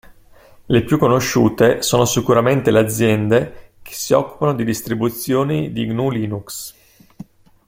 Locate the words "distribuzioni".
4.65-5.71